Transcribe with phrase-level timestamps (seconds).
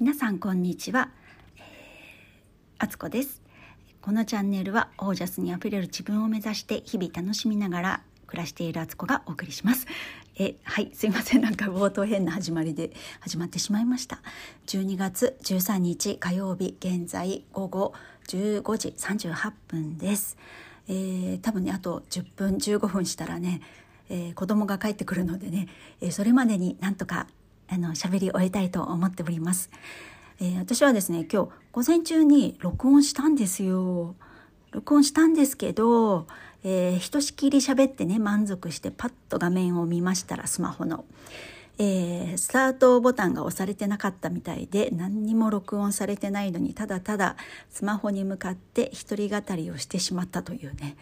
[0.00, 1.10] 皆さんこんにちは、
[1.56, 1.64] えー、
[2.78, 3.42] あつこです。
[4.00, 9.88] このチャンネルはオージャスにあふれる自分を目指して日々楽しみながら暮らしているあつこがお送りします。
[10.38, 11.42] えはいすいません。
[11.42, 14.20] なんか冒頭変な始まりで始まってしまいました。
[14.68, 17.92] 12月13日火曜日現在午後
[18.28, 20.36] 15時38分です、
[20.86, 23.62] えー、多分ねあと10分15分したらね
[24.10, 25.68] えー、子供が帰ってくるのでね、
[26.00, 27.26] えー、それまでになんとか
[27.68, 29.70] あの喋り終えたいと思っております。
[30.40, 34.14] えー、私はですね今日午前中に録音したんですよ。
[34.70, 36.26] 録音したんですけど、
[36.62, 41.04] えー、ひとしきり喋ってね満足してパッと画面を見ましたらスマホの、
[41.78, 47.36] えー、スタートボタンが押されてなかったみたいで何にも録音されてないのにただただ
[47.70, 50.96] スマホに向かって一人語りをしてしまったというね、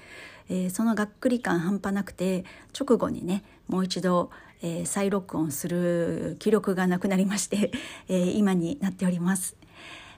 [0.48, 2.45] えー、そのがっくり感半端なくて
[2.78, 4.30] 直後にねもう一度
[4.62, 7.73] えー、再録音する気力がなくなりまして、
[8.09, 9.56] えー、今になっております。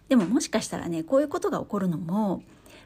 [0.08, 2.42] でももしかしたらねこういうことが起こるのも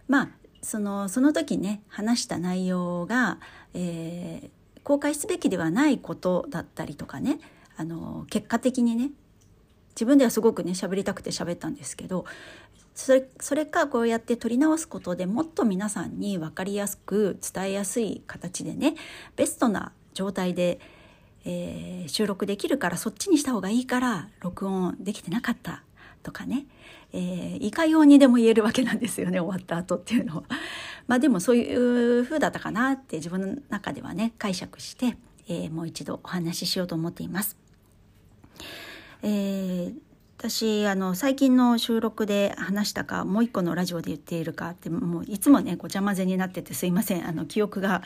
[0.09, 0.29] まあ
[0.61, 3.39] そのその時ね話した内容が、
[3.75, 7.39] えー、公開すべきではないことだったりとかね
[7.77, 9.11] あの結果的にね
[9.95, 12.25] 自分ではすごくね喋りたくて喋ったんですけど
[12.95, 18.95] それそれかこうやって撮り直すことでもっと皆さんに分かりやすく伝えやすい形でね
[19.37, 20.81] ベストな状態で
[21.45, 25.83] えー、収録できるからそっちにした方がいいから録音できてなかった
[26.23, 26.67] とかね、
[27.13, 30.45] えー、いかようにでも言えるわけなんですよね終わった後っていうのは。
[31.09, 35.17] まあでもそういう風だったかなって自分の中ではね解釈して、
[35.49, 37.57] えー、もう一度お話ししようと思っています。
[39.23, 39.95] えー、
[40.43, 47.29] 私あの最近の収録で話したかもう一個のラジオで言っているかってもういつもねごちゃ混ぜになっててすいません。
[47.29, 48.03] あの記憶が、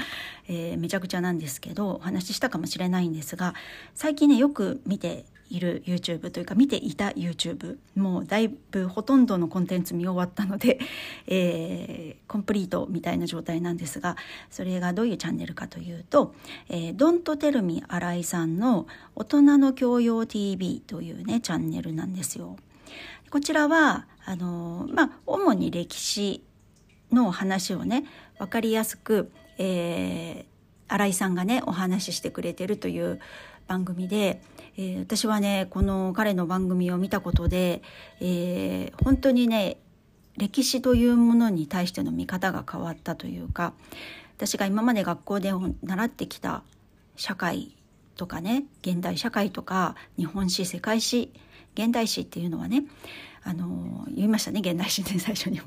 [0.47, 3.55] えー、めちゃくちゃなんですけどお話ししたかもしれないんですが
[3.95, 10.79] 最近ねよく見ている YouTube というか見ていた YouTube もうだいぶほとんどのコンテンツ見終わったので、
[11.27, 14.17] えー、コンプリートみたいな状態なんですが
[14.51, 16.35] それがどういうチャンネルかというと
[16.69, 22.57] 「えー、Don't Tell Me 新井さんの大人の教養 TV」というねチャンネルなんですよ。
[23.31, 26.43] こちらはあのまあ主に歴史
[27.13, 28.05] の話をね
[28.39, 33.21] 分かりやすく、えー、新井さんがねお話ししてくれてるという
[33.67, 34.43] 番組で、
[34.77, 37.83] えー、私はねこの彼の番組を見たことで、
[38.21, 39.79] えー、本当にね
[40.37, 43.73] 歴史というものに対しての見方が変わったというか
[44.37, 45.51] 私が今まで学校で
[45.83, 46.63] 習ってきた
[47.17, 47.75] 社会
[48.17, 51.33] とかね現代社会とか日本史世界史
[51.75, 52.85] 現代史っていうのはね
[53.43, 55.67] あの言いましたね現代史ね最初にも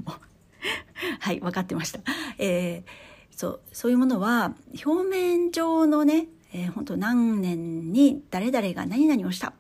[1.20, 2.00] はい分かってました、
[2.38, 4.54] えー、そうそういうものは
[4.86, 9.54] 表面上のねえー、本当何年に誰々が何々をした。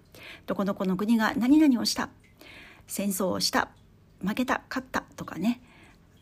[0.46, 2.10] どこどこの国が何々をした。
[2.88, 3.70] 戦争をした。
[4.24, 4.62] 負けた。
[4.70, 5.62] 勝ったとかね。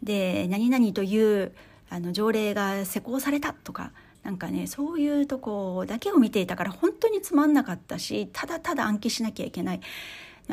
[0.03, 1.53] で何々という
[1.89, 3.53] あの条例が施行された。
[3.53, 3.91] とか
[4.23, 9.81] なんかねそういうとこだけを見ていたから本当につまんなかったしただただ暗記しなきゃいけない。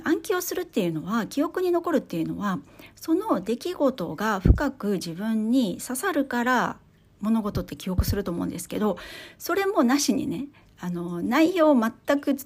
[0.03, 2.59] 暗記をするっていうのは記憶に残るっていうのは
[2.97, 6.77] その出来事が深く自分に刺さるから
[7.25, 8.99] 物事って記憶すると思うんですけど
[9.39, 10.47] それもなしにね
[10.79, 12.37] あの内容全く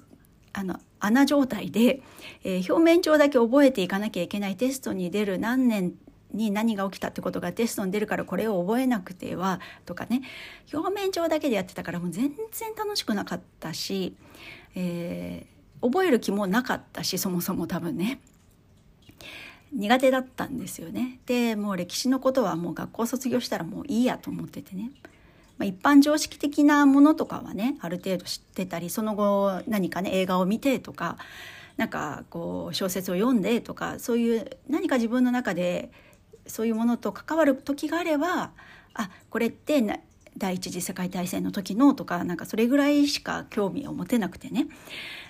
[0.53, 2.01] あの穴状態で、
[2.43, 5.93] えー、表面上だけ覚えていかなきゃいけないテストに出る何年
[6.33, 10.21] に何が起きたってことがテストに出るからこれを覚えなくてはとかね
[10.71, 14.15] 表面上だけでやってたからもう全然楽しくなかったし、
[14.75, 18.19] えー、覚える気もなかったしそもそも多分ね。
[19.73, 21.19] 苦手だったんですよね。
[21.25, 24.91] でもう歴史のことはもう学校卒業したらもういいやと思っててね。
[25.57, 31.17] まあ、一般常識的なものとかはねある程度知ってたりその後何かね映画を見てとか
[31.75, 35.91] なんかこう小説を読んでとかそういう何か自分の中で
[36.47, 38.51] そういうものと関わる時があれば
[38.93, 40.01] あこれって
[40.39, 44.67] 第一次世界大戦の時のとかなんかそれぐらいしか興味を持てなくてね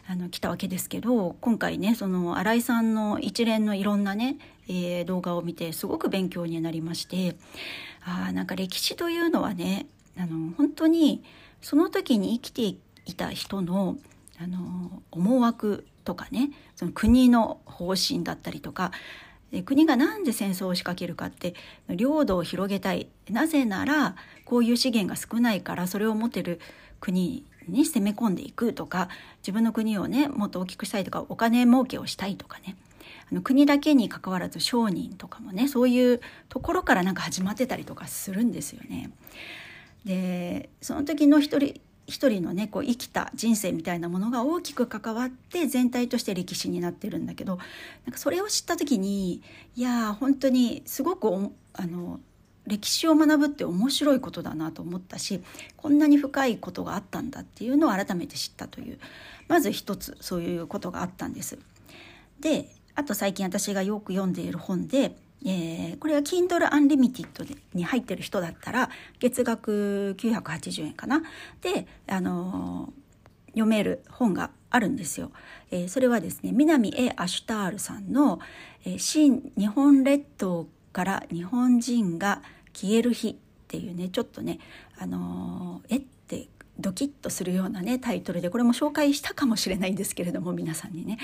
[0.08, 4.38] あの来たわけですけど今回ねその新井さんの一連のいろんなね、
[4.68, 7.36] えー、動画を見てすごく勉強になりまして
[8.06, 9.88] あなんか歴史というのはね
[10.18, 11.24] あの本当に
[11.62, 13.98] その時に生きていた人の
[14.42, 18.92] あの思惑とかねその国の方針だったりとか
[19.66, 21.56] 国が何で戦争を仕掛けるかって
[21.90, 24.16] 領土を広げたいなぜなら
[24.46, 26.60] こういう資源が少ないからそれを持ってる
[27.00, 29.10] 国に攻め込んでいくとか
[29.42, 32.75] 自分の国をねもっと大きくしたいとかお金儲けをしたいとかね
[33.31, 39.12] あの国だけにかかわらず商人とかもねそういうところからなんか始まってたりとかするんですよね。
[40.06, 41.80] でその時の一人
[42.10, 47.58] 一人のねこう生きた人生みたいなものが大きく関わって全体として歴史になってるんだけど
[48.06, 49.42] なんかそれを知った時に
[49.76, 51.28] いや本当にすごく
[51.74, 52.20] あの
[52.66, 55.42] 歴史を学ぶって面白いことだなと思ったし
[55.78, 59.00] こんなに深いことがあったんだっていうのを改めて知ったという
[59.48, 61.58] まず一つそういうことがあったんです。
[62.40, 68.89] であと最近私がよく読んでいる本でえー、これは Kindle Unlimited に入ってる人だったら
[69.19, 71.24] 月額980円かな
[71.62, 75.31] で、あのー、読める本があるんですよ。
[75.71, 78.39] えー、それはですね南 A アシュタールさんの
[78.86, 82.41] 「え、新日本列島から日本人が
[82.74, 83.36] 消える日」っ
[83.68, 84.59] ていうねちょっとね、
[84.97, 86.47] あのえって
[86.80, 91.18] ドキッとするようなねタイトルでこれも紹介したかもしれないんですけれども皆さんにね。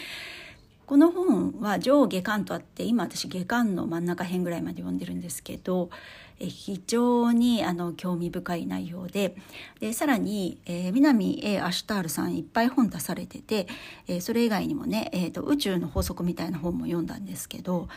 [0.86, 5.90] この本は上下巻とあって今私下巻の真ん中辺ぐらいまで読んでるんですけど
[6.38, 9.36] 非常にあの興味深い内容で
[9.80, 13.68] でさらに、えー、南 A アシュタールさんいっぱい本出されてて、
[14.08, 17.88] えー、それ以外にもね、えーと、宇宙の法則みたいな本も読んだんですけど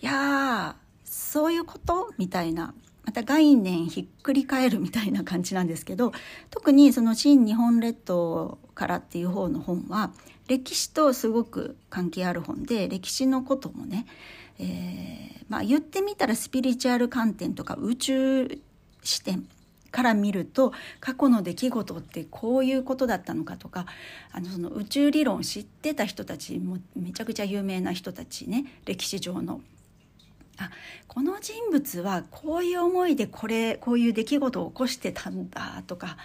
[0.00, 2.12] いやそういうこと？
[2.18, 2.74] みたいな。
[3.02, 6.12] また概念ひっくり返るみたいな感じなんですけど
[6.50, 10.12] 特にその「新日本列島から」っていう方の本は
[10.50, 14.04] 歴史とすごく関係ある本で歴史のこともね、
[14.58, 18.58] えー、まあ、言ってみたらスピリチュアル観点とか宇宙
[19.04, 19.46] 視点
[19.92, 23.86] から見ると過去の出来事ってこういうことだったのかとか
[24.32, 29.60] あのその宇宙理論を知ってた人たちもめちゃくちゃ有名な人たちね歴史上の。
[30.58, 30.68] あ
[31.06, 36.18] この人物はこういう思いでこれこういう出来事を起こしてたんだとか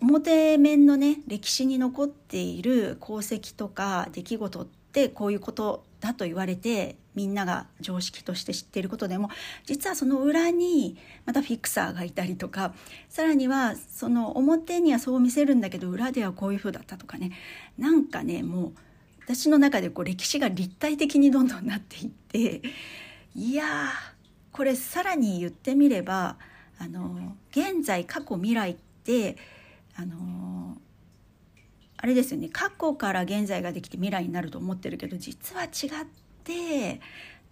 [0.00, 9.30] 表面のね歴史に残っている功績とか出来事ってこういうことだと言われてみんなが常識として知っていることでも
[9.64, 12.74] 実はその裏にまたフィクサーがいたりとか
[13.08, 17.32] さらにはその表にはそう見せるんだけど裏ではこういう風だったとかね。
[17.78, 18.72] なんかねもう
[19.24, 22.62] 私の中でこう歴史が立体的にどんどんなっていって
[23.34, 23.64] いや
[24.52, 26.36] これさらに言ってみれば
[26.78, 29.36] あの現在過去未来って
[29.96, 30.76] あの
[31.96, 32.48] あれですよね。
[32.50, 36.06] 過去から現在ができて未来になると思ってるけど実は違っ
[36.44, 37.00] て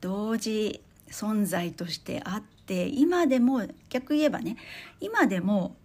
[0.01, 4.57] 同時存在としてあって今でも逆言えばね
[5.01, 5.77] 今でも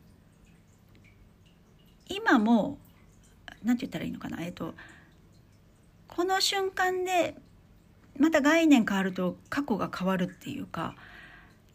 [2.10, 2.78] 今も
[3.64, 4.44] 何て言ったらいいのかな。
[4.44, 4.74] えっと
[6.08, 7.36] この瞬間で
[8.18, 10.96] また概念変わると過去が変わるっていうか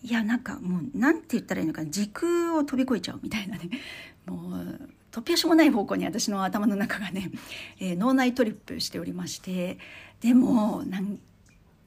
[0.02, 3.70] いやなんかもう何て言ったらいいのか時空を飛び越えちゃうみたいなね。
[4.26, 7.30] もう突拍子もない方向に私の頭の中がね、
[7.78, 9.78] えー、脳内トリップしておりまして
[10.20, 11.18] でもなん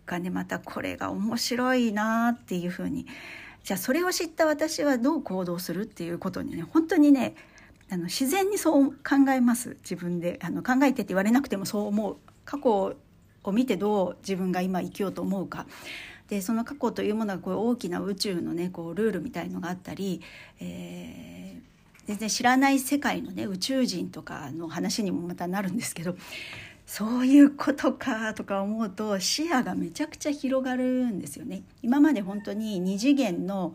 [0.05, 3.07] かねまたこれが面白いなっていうふうに。
[3.63, 7.33] じゃあそれを知った私はどう行動するっていうことにね本当にね
[7.89, 9.77] あの自然にそう考えます。
[9.81, 10.39] 自分で。
[10.43, 12.17] あの考えてって言われなくてもそう思う。
[12.45, 12.95] 過去
[13.43, 15.65] を見てどう自分が今生きようと思うか。
[16.27, 20.21] でその過去というものがこう大きな宇宙のねこうルールみたいのがあったり、
[20.59, 21.74] えー
[22.05, 26.15] 全然知らない世界のね宇宙人とかの話にもまたなるんですけど
[26.85, 31.63] そういうことかとか思うと視野がめちゃくちゃ広がるんですよね。
[31.81, 33.73] 今まで本当に2次元の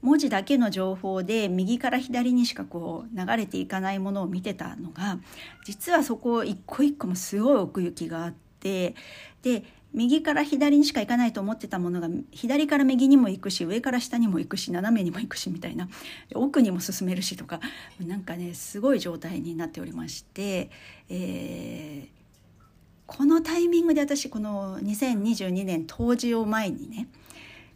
[0.00, 5.18] 文字だけの情報で右から左にしかこう流れていかないものを見てたのが
[5.64, 8.94] 実はそこ一個一個もすごい奥行きがあって
[9.42, 9.64] で
[9.94, 15.88] 右から左にしか行かないと思ってたものが左から右にも行くし上から下にも行くし斜めにも行くしみたいな
[16.34, 17.60] 奥にも進めるしとか
[18.00, 20.70] なんかねすごい状態になっておりまして、
[21.10, 22.22] えー、
[23.06, 27.08] このタイミングで私この2022年冬至を前にね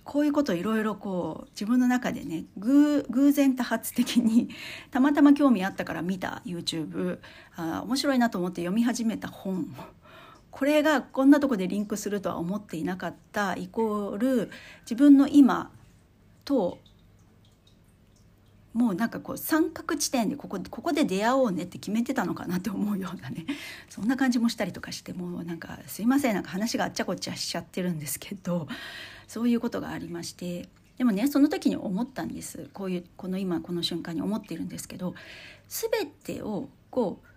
[0.06, 4.49] こういうことをいろいろこう自分の中でね偶然多発的に
[4.92, 7.18] たまたま興味あったから見た YouTube
[7.56, 9.66] あ面白いなと思って読み始めた本
[10.56, 14.50] これがこんなとこでリンクするとは思っていなかったイコール
[14.86, 15.70] 自分の今
[16.46, 16.78] と
[18.72, 23.44] もうなんかこう三角地点でここここで出会おうねって決めてたのかなって思うようなね
[23.90, 28.66] そんな感じもしたりとかしてもうなんかすいませんなんか話があっちゃこっちゃしちゃってるんですけど
[29.28, 32.70] そういうことがありましてでもねその時に思ったんです。
[32.72, 35.14] こういうこの今この瞬間に思ってるんですけど
[35.68, 37.35] 全てをこう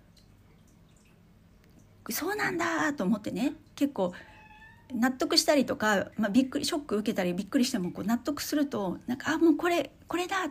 [2.09, 4.13] そうなんだと思ってね結構
[4.93, 10.49] 納得したりとか、まあ、びっくりショック受けたりびっくりしてもこう納得するとなんかあもうこれこれだ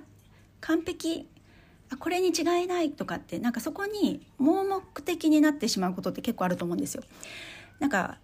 [0.60, 1.28] 完璧
[1.90, 7.02] あこれに違いないとかってなんかそこに盲目的になってしまうことって結構あると思うんですよ。
[7.80, 8.18] なんか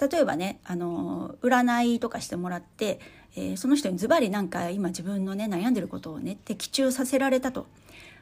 [0.00, 3.00] 例えばねあの占いとかしてもらって、
[3.34, 7.66] えー、その人にズバリなんか今自分のね悩んでることをね的中させられたと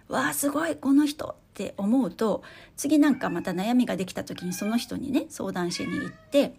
[0.09, 2.43] わあすごいこの人って思うと
[2.77, 6.55] 次なんかまた悩みができた時にその人にね相談しに行って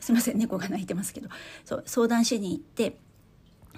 [0.00, 1.28] すいません猫が鳴いてますけど
[1.64, 2.96] そう相談しに行って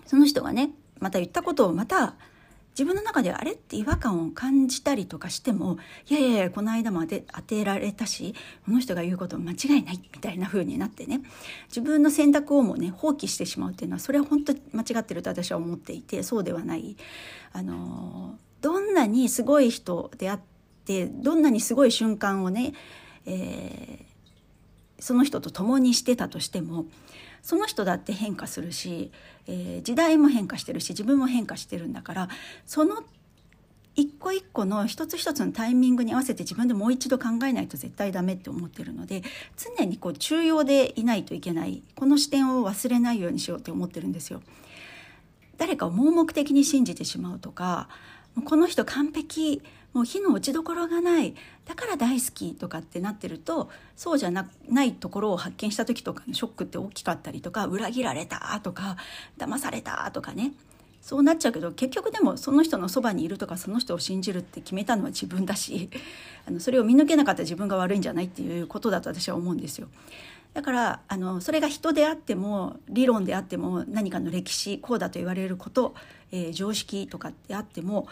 [0.07, 2.15] その人がねまた言ったことをまた
[2.71, 5.79] 自分の中であれって違和感を感じたりとかしても
[6.11, 8.35] いやいやいやこの間も当て当てられたし
[8.67, 11.23] この人が言うこと間違いないみたいな風になってね
[11.69, 16.97] 自分の選択をもね放棄してしまうっていうのはそれは本当間違ってると私は思っていてそうではない。
[17.53, 20.41] あのどんなにすごい人であっ
[20.85, 22.75] てどんなにすごい瞬間をね、
[23.27, 26.87] えー、その人と共にしてたとしても
[27.43, 29.13] その人だって変化するし、
[29.47, 32.29] えー、時代も変化してるし自分も変化してるんだから
[32.67, 33.05] その
[33.97, 39.23] 一個一個の一つ一つのタイミングに合わせて自分でもう一度考えないと絶対ダメって思ってるので
[39.57, 44.43] 常にこう中庸でいないといけないこの視点を忘れないようにしようって思ってるんですよ。
[45.57, 47.89] 誰かを盲目的に信じてしまうとか
[48.45, 49.63] この人完璧。
[49.93, 51.35] もう火の打ちどころがない。
[51.65, 58.99] だから大好きとかってなってるとそうじゃなないところを発見した時とかのショックって大きかったりとか裏切られたとか
[59.39, 60.53] 騙されたとかね。
[61.01, 65.89] そうなっちゃうけど結局でもその人のそばにいるとかその人を信じるって決めたのは自分だし
[66.47, 69.89] あのそれを見抜けなかった自分が悪いんじゃないっていうことだと私は思うんですよ。
[70.53, 75.95] だからあのそれが人であっても理論であっても何かの歴史こうだと言われること、
[76.33, 78.09] えー、常識とかであっても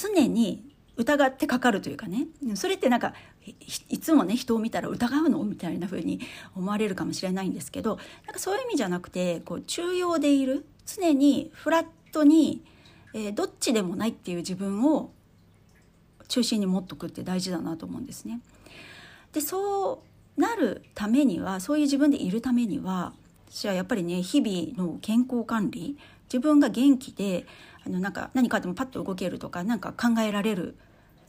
[0.00, 3.14] 常に疑ってかかるというかねそれってなんか
[3.88, 6.20] いつもね人を見たら疑うのみたいな風に
[6.54, 12.62] 思われるかもしれないんですけどなんかそういう意味じゃなくてこう中庸でいる常にフラットに、
[13.14, 15.10] えー、どっちでもないっていう自分を
[16.28, 18.40] 中心に持っとくって大事だなと思うんですね。
[19.32, 20.02] でそ
[20.36, 23.12] うなるためにはそういう自分でいるためには
[23.48, 27.46] 私はやっぱりね日々の健康管理自分が元気で
[27.86, 30.76] あのなんか何かでもパッと動けるとか何か考えられる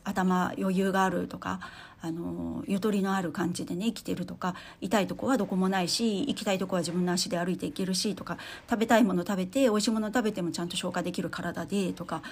[0.04, 1.60] 頭余裕があるとか
[2.02, 8.38] あのゆとりのある感じでね生きてるとか痛いとこはどこもないし行きたいとこは自分の足で歩いていけるしとか
[8.70, 12.24] 食べたいもの食べて美味しいもの食べてもちゃんと消化できる体でとか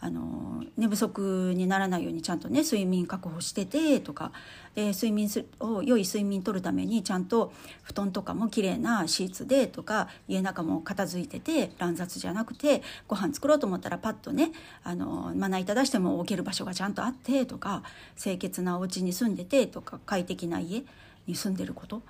[0.00, 4.30] あの寝不足にならないようにちゃんとね睡眠確保しててとか
[4.74, 7.52] で睡眠すを良い睡眠とるためにちゃんと
[7.82, 14.52] 布団とかも綺麗なシーツでとか家の中も片付いてて乱雑じゃなくてご飯作ろうと思ったらパッとね
[14.84, 17.82] あのまな板出しても置ける場所がちゃんとあってとか
[18.22, 20.84] 清潔なお家に住んでてとか快適な家
[21.26, 22.02] に住んでること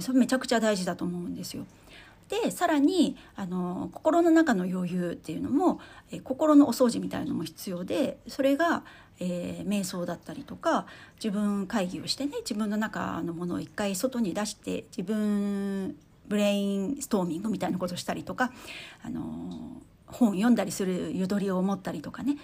[0.00, 1.66] それめちゃくちゃ大事だと思うんですよ。
[2.28, 5.78] でさらにあの心の中の余裕っていうのも、
[6.10, 8.82] え心のお掃除みたいなのも必要でそれが、
[9.20, 18.50] えー、瞑想だったりとか自分会議をしてね自分の中のものを一回外に出して自分ブレインストーミングみたいなことしたりとか
[19.04, 22.38] あの本読んだりするゆとりを持ったりとかね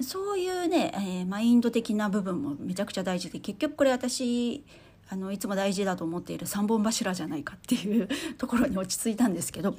[0.00, 4.64] そういうね、えー、マインド的な部分もめちゃくちゃ大事で結局これ私
[5.08, 9.76] あのいつも大事だと思っている3本柱じゃないかっていう ところに落ち着いたんですけど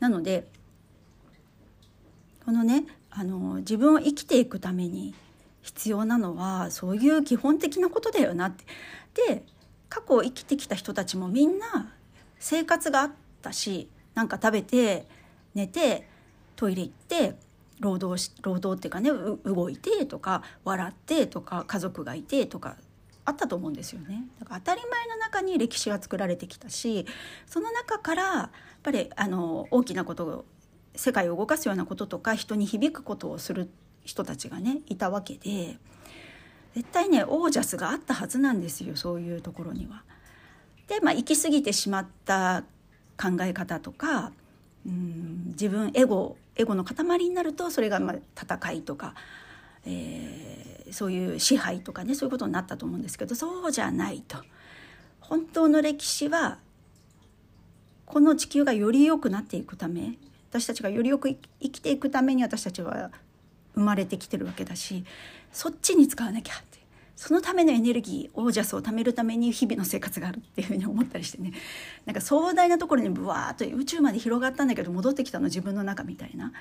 [0.00, 0.48] なので
[2.44, 5.14] このねあの自分を生きていくために
[5.62, 8.64] 必要なのはそういう基本的なことだよなって。
[9.28, 9.44] で
[9.88, 11.92] 過去生きてきた人たちもみんな
[12.38, 13.10] 生活があっ
[13.42, 15.06] たしなんか食べて
[15.54, 16.08] 寝て
[16.54, 17.36] トイレ行って
[17.80, 19.10] 労働し労働っていうかね
[19.44, 22.76] 動いてとか笑ってとか家族がいてとか
[23.24, 27.06] あったと思うんですよねだから当たり前の中に歴史は作られてきたし
[27.46, 28.50] その中からやっ
[28.82, 30.44] ぱりあの大きなことを
[30.94, 33.70] 世界を動かすようなこととか人に響くことをする
[34.04, 35.76] 人たちがねいたわけで
[36.74, 40.02] 絶対ねオージャスがあったはずなんですよそういうところには。
[40.86, 42.64] でまあ行き過ぎてしまった
[43.16, 44.32] 考え方とか
[44.84, 49.14] うん自分エゴエゴの塊になるとそれがまあ戦いとか、
[49.84, 54.38] えー、そういう支配とかねそういうことになったと思うんですけどそうじゃないと。
[55.20, 56.58] 本当の歴史は
[58.04, 60.14] この地球がより良くなっていくため
[60.50, 61.28] 私たちがよりよく
[61.60, 63.12] 生きていくために私たちは
[63.74, 65.04] 生まれてきてるわけだし
[65.52, 66.79] そっちに使わなきゃって
[67.20, 71.52] そのためのエネルギーオージャスを貯めるために日々の生活があるっていうふうに思ったりしてね。
[72.06, 76.54] なんか壮大なところにブワーッと宇宙まで広がったんだけど戻ってきたの自分の中みたいな。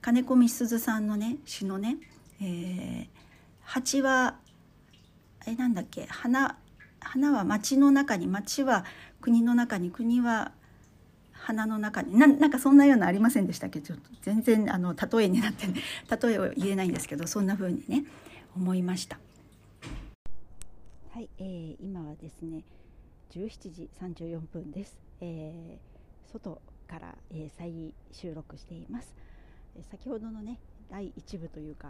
[0.00, 1.98] 金子みすずさんのね詩のね、
[2.40, 3.06] えー、
[3.62, 4.34] 蜂は
[5.46, 6.56] えなんだっけ花
[6.98, 8.84] 花は町の中に町は
[9.20, 10.50] 国の中に国は
[11.30, 13.80] 花の中になんかそんなようなありませんでしたっけ？
[13.80, 15.74] ちょっと全然あの例えになって、ね、
[16.08, 18.04] 例えを言えないんですけどそんな風にね
[18.56, 19.20] 思いました。
[21.14, 22.64] はい、えー、今はですね
[23.32, 29.14] 17時34分です、えー、外から、えー、再収録しています、
[29.76, 30.58] え先ほどのね
[30.90, 31.88] 第1部というか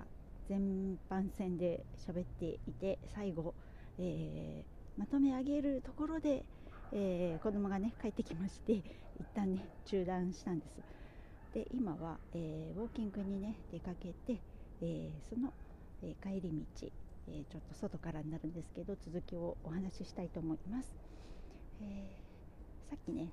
[0.49, 3.55] 全般戦で喋っていて最後、
[4.01, 6.45] えー、まとめ上げるところで、
[6.91, 8.83] えー、子供がね帰ってきまして一
[9.37, 10.81] 旦ね中断したんです。
[11.55, 14.41] で今は、えー、ウォーキングにね出かけて、
[14.81, 15.53] えその、
[16.03, 16.89] え帰り道、
[17.29, 20.95] えちょっと外からになるんですけど続きをお話ししたいと思います、
[21.81, 22.17] え
[22.91, 23.33] さっきね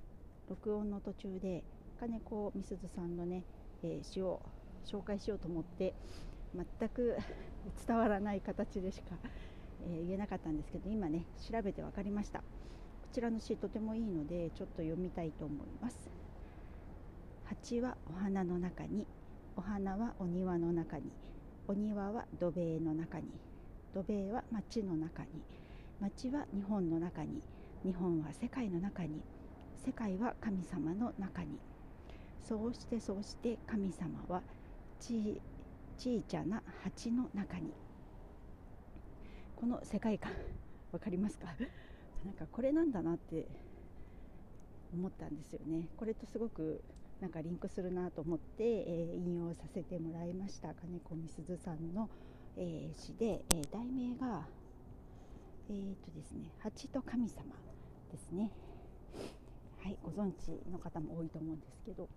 [0.50, 1.64] 録音の途中で
[2.00, 3.44] 金子みすずさんのね、
[3.84, 4.42] え詩を
[4.86, 5.94] 紹介しようと思って
[6.56, 7.18] 全く
[7.86, 9.18] 伝わらない形でしか、
[9.86, 12.40] え言えなかったんですけど今ね調べて分かりました。
[12.40, 12.44] こ
[13.12, 16.10] ちらの詩とてもいいのでちょっと読みたいと思います。
[17.46, 19.08] 蜂はお花の中に
[19.56, 21.12] お花はお庭の中に
[21.68, 23.49] お庭は土塀の中に。
[23.94, 25.30] 土塀は町の中に
[26.00, 27.42] 町は日本の中に
[27.84, 29.22] 日本は世界の中に
[29.86, 31.58] 世界は神様の中に。
[32.42, 34.42] そうしてそうして神様は
[35.00, 35.40] ち
[35.98, 37.74] 小さな鉢の中に。
[39.56, 40.32] この世界観
[40.92, 41.48] 分かりますか？
[42.26, 43.48] なんかこれなんだなって
[44.94, 45.88] 思ったんですよね。
[45.98, 46.82] これとすごく
[47.20, 50.74] なんかリンクするなと思って、えー、引用させてもらいました。
[50.74, 52.10] 金子みすずさんの、
[52.60, 54.46] えー、詩で、えー、題名が
[55.70, 57.44] えー、とですね「蜂と神様」
[58.12, 58.52] ですね。
[59.78, 62.04] はいご存知の方も多いと思うんですけど。
[62.04, 62.10] は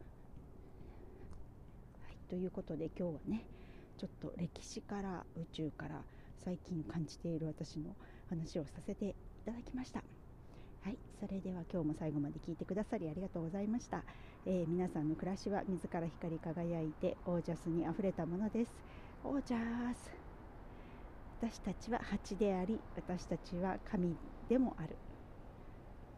[2.11, 3.45] いということで今日はね
[3.99, 6.03] ちょっと歴史から宇宙から
[6.39, 7.95] 最近感じている私の
[8.31, 10.03] 話をさせていただきました。
[10.81, 14.03] はいそれでは今日も最後まで聞いてくださりありがとうございました、
[14.47, 18.73] えー、皆さんの暮らしは自ら光り輝いてオージャスにあふれたものです。
[19.23, 20.22] オージャス。
[21.43, 24.17] 私たちは蜂であり私たちは神
[24.49, 24.97] でもある。